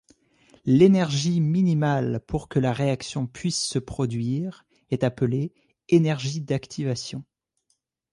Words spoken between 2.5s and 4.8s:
la réaction puisse se produire